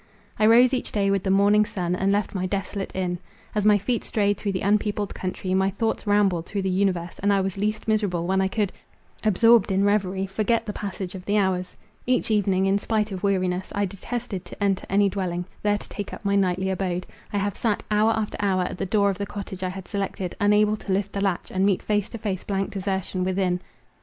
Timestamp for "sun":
1.63-1.95